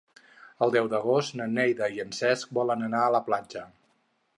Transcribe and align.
El 0.65 0.73
deu 0.75 0.89
d'agost 0.93 1.37
na 1.41 1.47
Neida 1.59 1.91
i 1.99 2.03
en 2.07 2.19
Cesc 2.23 2.59
volen 2.61 2.87
anar 2.91 3.05
a 3.11 3.17
la 3.19 3.25
platja. 3.33 3.69